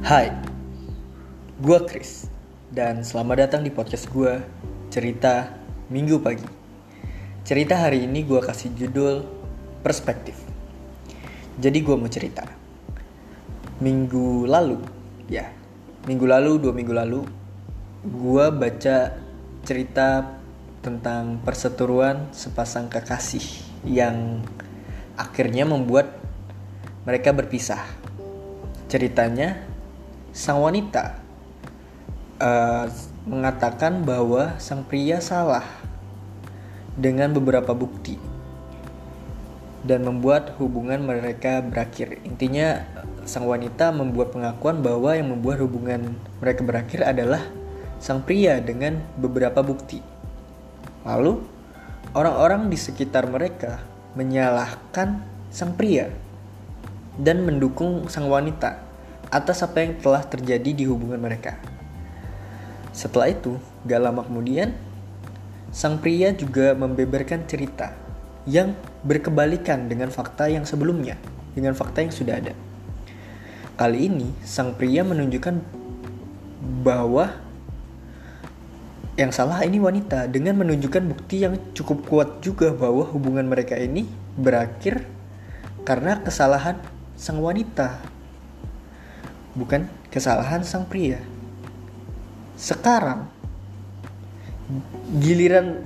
[0.00, 0.32] Hai,
[1.60, 2.24] gue Chris
[2.72, 4.40] dan selamat datang di podcast gue
[4.88, 5.52] Cerita
[5.92, 6.48] Minggu Pagi.
[7.44, 9.28] Cerita hari ini gue kasih judul
[9.84, 10.40] Perspektif.
[11.60, 12.48] Jadi gue mau cerita.
[13.84, 14.80] Minggu lalu,
[15.28, 15.52] ya,
[16.08, 17.20] minggu lalu, dua minggu lalu,
[18.00, 19.20] gue baca
[19.68, 20.32] cerita
[20.80, 23.44] tentang perseteruan sepasang kekasih
[23.84, 24.40] yang
[25.20, 26.16] akhirnya membuat
[27.04, 27.84] mereka berpisah.
[28.88, 29.69] Ceritanya,
[30.30, 31.18] sang wanita
[32.38, 32.86] uh,
[33.26, 35.66] mengatakan bahwa sang pria salah
[36.94, 38.18] dengan beberapa bukti
[39.80, 42.20] dan membuat hubungan mereka berakhir.
[42.24, 42.84] Intinya,
[43.24, 47.40] sang wanita membuat pengakuan bahwa yang membuat hubungan mereka berakhir adalah
[47.96, 50.04] sang pria dengan beberapa bukti.
[51.04, 51.40] Lalu,
[52.12, 53.80] orang-orang di sekitar mereka
[54.16, 56.12] menyalahkan sang pria
[57.16, 58.89] dan mendukung sang wanita
[59.30, 61.56] atas apa yang telah terjadi di hubungan mereka.
[62.90, 63.56] Setelah itu,
[63.86, 64.74] gak lama kemudian,
[65.70, 67.94] sang pria juga membeberkan cerita
[68.44, 68.74] yang
[69.06, 71.14] berkebalikan dengan fakta yang sebelumnya,
[71.54, 72.54] dengan fakta yang sudah ada.
[73.78, 75.62] Kali ini, sang pria menunjukkan
[76.82, 77.30] bahwa
[79.16, 84.08] yang salah ini wanita dengan menunjukkan bukti yang cukup kuat juga bahwa hubungan mereka ini
[84.36, 85.04] berakhir
[85.84, 86.80] karena kesalahan
[87.20, 88.00] sang wanita
[89.60, 91.20] bukan kesalahan sang pria.
[92.56, 93.28] Sekarang
[95.20, 95.84] giliran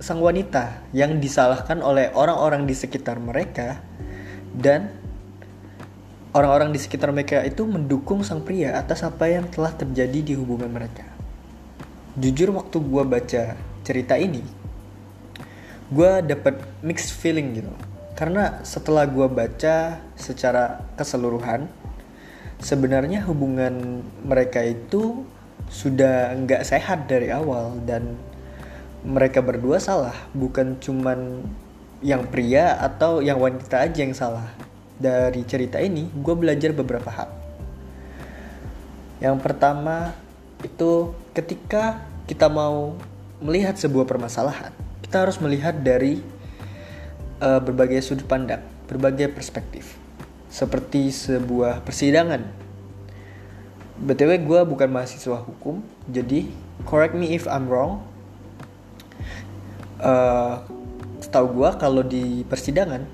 [0.00, 3.84] sang wanita yang disalahkan oleh orang-orang di sekitar mereka
[4.56, 4.88] dan
[6.32, 10.72] orang-orang di sekitar mereka itu mendukung sang pria atas apa yang telah terjadi di hubungan
[10.72, 11.04] mereka.
[12.16, 13.42] Jujur waktu gue baca
[13.84, 14.64] cerita ini
[15.86, 17.72] gue dapet mixed feeling gitu.
[18.16, 21.68] Karena setelah gue baca secara keseluruhan
[22.60, 25.24] sebenarnya hubungan mereka itu
[25.66, 28.16] sudah nggak sehat dari awal dan
[29.06, 30.14] mereka berdua salah.
[30.34, 31.42] Bukan cuman
[32.04, 34.48] yang pria atau yang wanita aja yang salah.
[34.96, 37.28] Dari cerita ini gue belajar beberapa hal.
[39.20, 40.12] Yang pertama
[40.64, 42.96] itu ketika kita mau
[43.40, 44.72] melihat sebuah permasalahan,
[45.04, 46.24] kita harus melihat dari
[47.40, 50.05] uh, berbagai sudut pandang, berbagai perspektif.
[50.56, 52.40] Seperti sebuah persidangan.
[54.00, 56.48] BTW gue bukan mahasiswa hukum, jadi
[56.88, 58.00] correct me if I'm wrong.
[60.00, 60.64] Uh,
[61.20, 63.04] setahu gue kalau di persidangan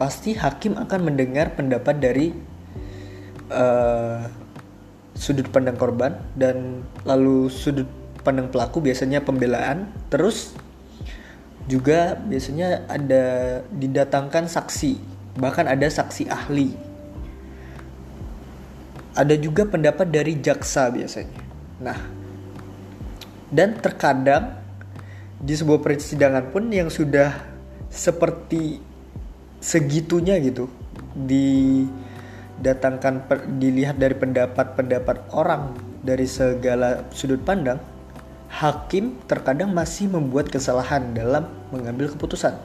[0.00, 2.32] pasti hakim akan mendengar pendapat dari
[3.52, 4.24] uh,
[5.14, 7.86] sudut pandang korban dan lalu sudut
[8.24, 10.56] pandang pelaku biasanya pembelaan terus
[11.70, 13.24] juga biasanya ada
[13.70, 16.76] didatangkan saksi bahkan ada saksi ahli
[19.12, 21.40] ada juga pendapat dari jaksa biasanya
[21.80, 21.96] nah
[23.52, 24.52] dan terkadang
[25.42, 27.34] di sebuah persidangan pun yang sudah
[27.92, 28.80] seperti
[29.60, 30.70] segitunya gitu
[31.12, 33.28] didatangkan
[33.60, 37.92] dilihat dari pendapat-pendapat orang dari segala sudut pandang
[38.52, 42.60] hakim terkadang masih membuat kesalahan dalam mengambil keputusan.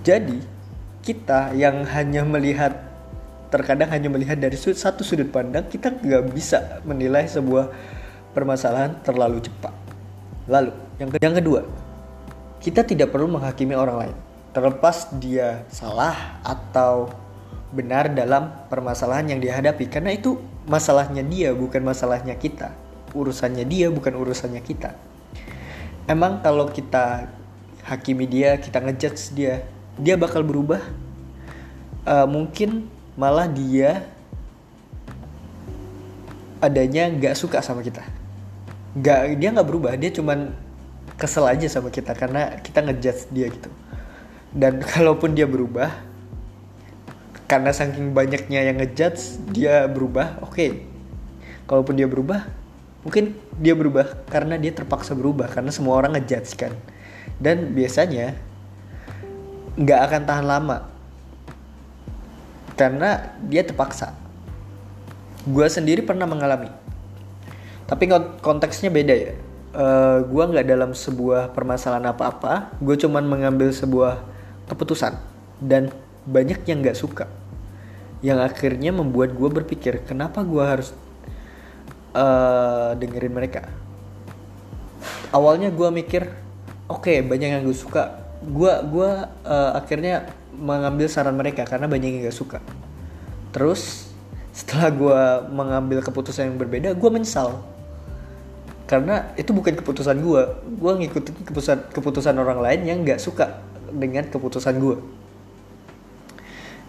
[0.00, 0.40] Jadi,
[1.04, 2.72] kita yang hanya melihat
[3.52, 7.70] terkadang hanya melihat dari satu sudut pandang, kita nggak bisa menilai sebuah
[8.34, 9.70] permasalahan terlalu cepat.
[10.50, 11.62] Lalu, yang, ke yang kedua,
[12.58, 14.16] kita tidak perlu menghakimi orang lain,
[14.50, 17.14] terlepas dia salah atau
[17.70, 20.34] benar dalam permasalahan yang dihadapi, karena itu
[20.66, 22.74] masalahnya dia, bukan masalahnya kita.
[23.14, 24.98] Urusannya dia bukan urusannya kita.
[26.10, 27.30] Emang kalau kita
[27.86, 29.62] hakimi dia kita ngejudge dia
[29.98, 30.82] dia bakal berubah
[32.06, 34.06] uh, mungkin malah dia
[36.58, 38.02] adanya nggak suka sama kita.
[38.96, 40.54] Nggak dia nggak berubah dia cuman
[41.14, 43.70] kesel aja sama kita karena kita ngejudge dia gitu.
[44.54, 45.92] Dan kalaupun dia berubah
[47.44, 50.54] karena saking banyaknya yang ngejudge dia berubah oke.
[50.54, 50.72] Okay.
[51.64, 52.44] kalaupun dia berubah
[53.08, 56.72] mungkin dia berubah karena dia terpaksa berubah karena semua orang ngejudge kan.
[57.36, 58.36] Dan biasanya
[59.74, 60.76] nggak akan tahan lama.
[62.74, 64.14] Karena dia terpaksa.
[65.46, 66.70] Gue sendiri pernah mengalami.
[67.86, 68.10] Tapi
[68.42, 69.32] konteksnya beda ya.
[69.74, 72.74] Uh, eh, gue nggak dalam sebuah permasalahan apa-apa.
[72.82, 74.22] Gue cuman mengambil sebuah
[74.70, 75.14] keputusan.
[75.62, 75.94] Dan
[76.26, 77.30] banyak yang nggak suka.
[78.24, 80.96] Yang akhirnya membuat gue berpikir kenapa gue harus
[82.16, 83.68] uh, dengerin mereka?
[85.28, 86.30] Awalnya gue mikir
[86.88, 92.20] oke okay, banyak yang gue suka gue gua uh, akhirnya mengambil saran mereka karena banyak
[92.20, 92.58] yang gak suka.
[93.50, 94.10] Terus
[94.54, 95.20] setelah gue
[95.50, 97.64] mengambil keputusan yang berbeda gue menyesal.
[98.84, 100.42] Karena itu bukan keputusan gue
[100.76, 104.96] gue ngikutin keputusan keputusan orang lain yang nggak suka dengan keputusan gue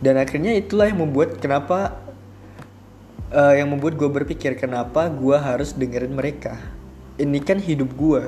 [0.04, 1.96] dan akhirnya itulah yang membuat kenapa
[3.32, 6.60] uh, yang membuat gue berpikir kenapa gue harus dengerin mereka.
[7.16, 8.28] Ini kan hidup gue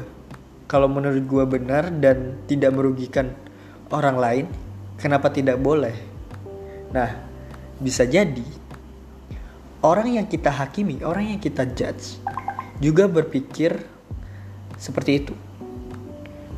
[0.68, 3.34] kalau menurut gue benar dan tidak merugikan
[3.90, 4.46] orang lain
[5.00, 5.96] kenapa tidak boleh
[6.92, 7.16] nah
[7.82, 8.46] bisa jadi
[9.82, 12.20] orang yang kita hakimi orang yang kita judge
[12.78, 13.98] juga berpikir
[14.78, 15.34] seperti itu.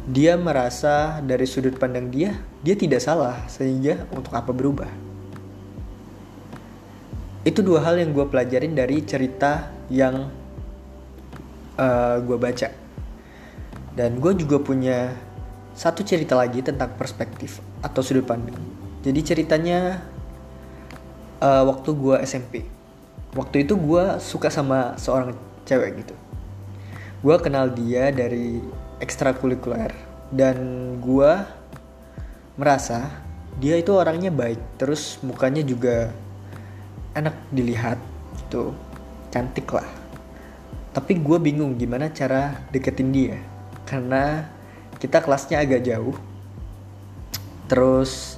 [0.09, 2.35] Dia merasa dari sudut pandang dia,
[2.65, 4.89] dia tidak salah, sehingga untuk apa berubah.
[7.45, 10.27] Itu dua hal yang gue pelajarin dari cerita yang
[11.79, 12.67] uh, eh, gue baca.
[13.99, 15.11] Dan gue juga punya
[15.75, 18.55] satu cerita lagi tentang perspektif atau sudut pandang.
[19.03, 19.99] Jadi ceritanya
[21.43, 22.63] uh, waktu gue SMP.
[23.35, 25.35] Waktu itu gue suka sama seorang
[25.69, 26.15] cewek gitu
[27.19, 28.63] gue kenal dia dari
[29.03, 29.91] ekstrakurikuler
[30.31, 30.57] dan
[31.03, 31.31] gue
[32.55, 33.11] merasa
[33.59, 36.15] dia itu orangnya baik terus mukanya juga
[37.11, 37.99] enak dilihat
[38.39, 38.71] gitu
[39.35, 39.85] cantik lah
[40.95, 43.37] tapi gue bingung gimana cara deketin dia
[43.89, 44.45] karena
[45.01, 46.13] kita kelasnya agak jauh.
[47.65, 48.37] Terus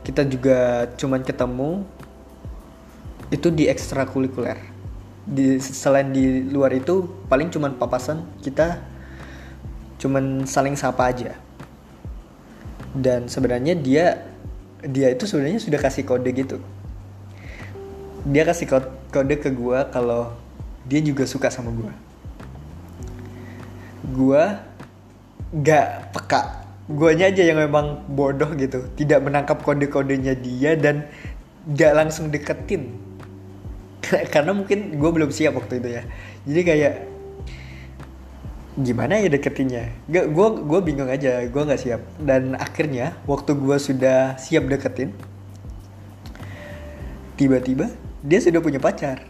[0.00, 1.84] kita juga cuman ketemu
[3.28, 4.56] itu di ekstrakurikuler.
[5.28, 8.80] Di selain di luar itu paling cuman papasan kita
[10.00, 11.36] cuman saling sapa aja.
[12.96, 14.24] Dan sebenarnya dia
[14.80, 16.56] dia itu sebenarnya sudah kasih kode gitu.
[18.24, 18.64] Dia kasih
[19.12, 20.32] kode ke gue kalau
[20.88, 22.06] dia juga suka sama gue
[24.06, 24.44] gue
[25.62, 26.66] gak peka.
[26.86, 28.86] Guanya aja yang memang bodoh gitu.
[28.94, 31.08] Tidak menangkap kode-kodenya dia dan
[31.72, 32.94] gak langsung deketin.
[34.32, 36.02] Karena mungkin gue belum siap waktu itu ya.
[36.46, 36.94] Jadi kayak
[38.76, 39.84] gimana ya deketinnya?
[40.06, 41.42] Gak gue gue bingung aja.
[41.48, 42.02] Gue nggak siap.
[42.20, 45.10] Dan akhirnya waktu gue sudah siap deketin
[47.36, 47.92] tiba-tiba
[48.24, 49.22] dia sudah punya pacar.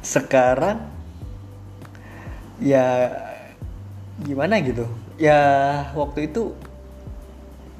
[0.00, 0.88] Sekarang
[2.62, 3.10] ya
[4.22, 4.86] gimana gitu.
[5.20, 5.40] Ya
[5.94, 6.54] waktu itu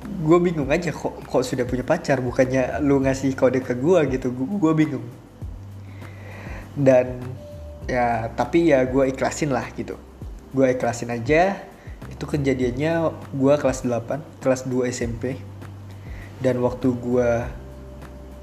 [0.08, 4.30] gue bingung aja kok kok sudah punya pacar bukannya lu ngasih kode ke gue gitu
[4.34, 5.06] gue bingung.
[6.78, 7.18] Dan
[7.90, 9.98] ya tapi ya gue ikhlasin lah gitu.
[10.54, 11.58] Gue ikhlasin aja
[12.08, 15.38] itu kejadiannya gue kelas 8 kelas 2 SMP
[16.38, 17.30] dan waktu gue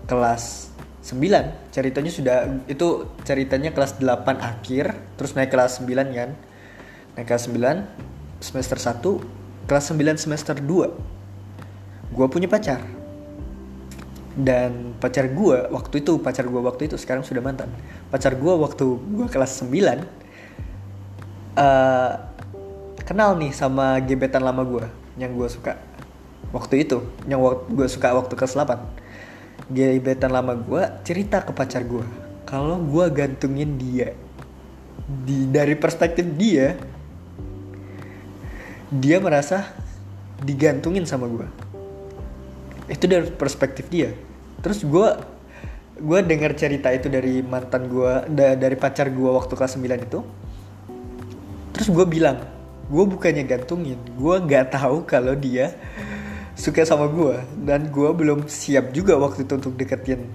[0.06, 0.70] kelas
[1.06, 2.38] 9 ceritanya sudah
[2.70, 4.06] itu ceritanya kelas 8
[4.42, 6.30] akhir terus naik kelas 9 kan
[7.16, 9.02] naik kelas 9 semester 1
[9.66, 11.16] kelas 9 semester 2
[12.16, 12.80] gue punya pacar.
[14.36, 17.72] Dan pacar gue waktu itu pacar gue waktu itu sekarang sudah mantan.
[18.12, 19.96] Pacar gue waktu gue kelas 9 uh,
[21.56, 22.14] eh,
[23.08, 24.86] kenal nih sama gebetan lama gue
[25.16, 25.80] yang gue suka.
[26.52, 27.40] Waktu itu yang
[27.72, 32.06] gue suka waktu kelas 8 gebetan lama gue cerita ke pacar gue
[32.44, 34.12] kalau gue gantungin dia.
[35.06, 36.76] Di dari perspektif dia
[38.94, 39.74] dia merasa
[40.44, 41.48] digantungin sama gue
[42.86, 44.14] itu dari perspektif dia.
[44.62, 45.08] Terus gue
[45.96, 50.20] gue dengar cerita itu dari mantan gue da, dari pacar gue waktu kelas 9 itu.
[51.74, 52.39] Terus gue bilang
[52.86, 55.74] gue bukannya gantungin gue nggak tahu kalau dia
[56.54, 60.30] suka sama gue dan gue belum siap juga waktu itu untuk deketin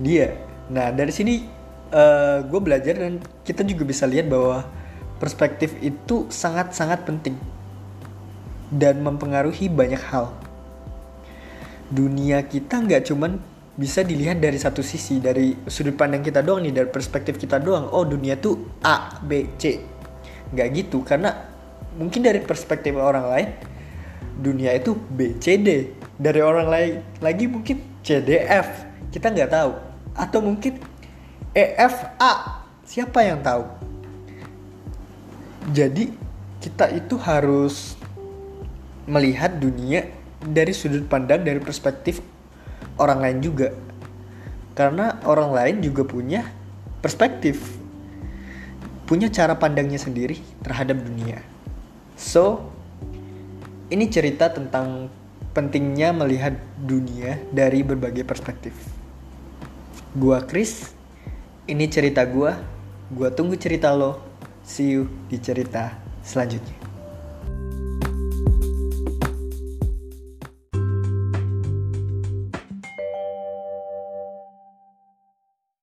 [0.00, 0.32] dia.
[0.72, 1.44] Nah dari sini
[1.92, 4.64] uh, eh, gue belajar dan kita juga bisa lihat bahwa
[5.20, 7.36] perspektif itu sangat-sangat penting
[8.68, 10.32] dan mempengaruhi banyak hal.
[11.88, 13.40] Dunia kita nggak cuman
[13.78, 17.88] bisa dilihat dari satu sisi dari sudut pandang kita doang nih dari perspektif kita doang.
[17.94, 19.80] Oh dunia tuh A B C.
[20.52, 21.32] Nggak gitu karena
[21.96, 23.48] mungkin dari perspektif orang lain
[24.38, 25.68] dunia itu B C D.
[26.18, 28.84] Dari orang lain lagi mungkin C D F.
[29.14, 29.72] Kita nggak tahu.
[30.18, 30.82] Atau mungkin
[31.54, 32.66] E F A.
[32.88, 33.68] Siapa yang tahu?
[35.68, 36.08] Jadi
[36.56, 37.97] kita itu harus
[39.08, 40.04] melihat dunia
[40.38, 42.20] dari sudut pandang dari perspektif
[43.00, 43.74] orang lain juga.
[44.76, 46.46] Karena orang lain juga punya
[47.02, 47.78] perspektif
[49.08, 51.40] punya cara pandangnya sendiri terhadap dunia.
[52.20, 52.68] So
[53.88, 55.08] ini cerita tentang
[55.56, 58.76] pentingnya melihat dunia dari berbagai perspektif.
[60.12, 60.92] Gua Chris
[61.64, 62.60] ini cerita gua.
[63.08, 64.20] Gua tunggu cerita lo.
[64.60, 66.87] See you di cerita selanjutnya